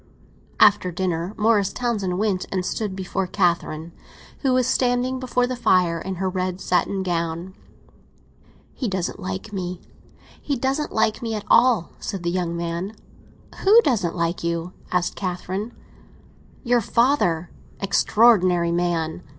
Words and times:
After 0.59 0.91
dinner 0.91 1.35
Morris 1.37 1.71
Townsend 1.71 2.17
went 2.17 2.47
and 2.51 2.65
stood 2.65 2.95
before 2.95 3.27
Catherine, 3.27 3.91
who 4.39 4.51
was 4.51 4.65
standing 4.65 5.19
before 5.19 5.45
the 5.45 5.55
fire 5.55 5.99
in 5.99 6.15
her 6.15 6.27
red 6.27 6.59
satin 6.59 7.03
gown. 7.03 7.53
"He 8.73 8.87
doesn't 8.87 9.19
like 9.19 9.53
me—he 9.53 10.55
doesn't 10.57 10.91
like 10.91 11.21
me 11.21 11.35
at 11.35 11.45
all!" 11.51 11.91
said 11.99 12.23
the 12.23 12.31
young 12.31 12.57
man. 12.57 12.95
"Who 13.59 13.79
doesn't 13.83 14.15
like 14.15 14.43
you?" 14.43 14.73
asked 14.91 15.15
Catherine. 15.15 15.71
"Your 16.63 16.81
father; 16.81 17.51
extraordinary 17.79 18.71
man!" 18.71 19.21